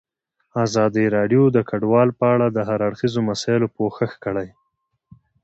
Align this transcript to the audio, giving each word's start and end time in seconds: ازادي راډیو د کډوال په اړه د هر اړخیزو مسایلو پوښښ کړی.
ازادي 0.65 1.05
راډیو 1.15 1.43
د 1.55 1.57
کډوال 1.69 2.09
په 2.19 2.25
اړه 2.33 2.47
د 2.51 2.57
هر 2.69 2.79
اړخیزو 2.87 3.21
مسایلو 3.29 3.67
پوښښ 3.77 4.11
کړی. 4.25 4.47